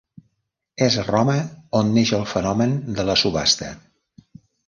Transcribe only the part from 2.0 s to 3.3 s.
el fenomen de la